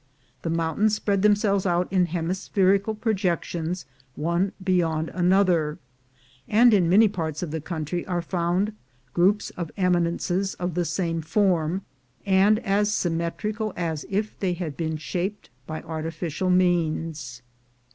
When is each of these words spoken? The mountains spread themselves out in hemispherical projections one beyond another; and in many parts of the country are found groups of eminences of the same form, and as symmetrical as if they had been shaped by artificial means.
The 0.41 0.49
mountains 0.49 0.95
spread 0.95 1.21
themselves 1.21 1.67
out 1.67 1.87
in 1.93 2.07
hemispherical 2.07 2.95
projections 2.95 3.85
one 4.15 4.51
beyond 4.63 5.09
another; 5.13 5.77
and 6.47 6.73
in 6.73 6.89
many 6.89 7.07
parts 7.07 7.43
of 7.43 7.51
the 7.51 7.61
country 7.61 8.03
are 8.07 8.23
found 8.23 8.73
groups 9.13 9.51
of 9.51 9.69
eminences 9.77 10.55
of 10.55 10.73
the 10.73 10.85
same 10.85 11.21
form, 11.21 11.83
and 12.25 12.57
as 12.65 12.91
symmetrical 12.91 13.73
as 13.77 14.07
if 14.09 14.39
they 14.39 14.53
had 14.53 14.75
been 14.75 14.97
shaped 14.97 15.51
by 15.67 15.83
artificial 15.83 16.49
means. 16.49 17.43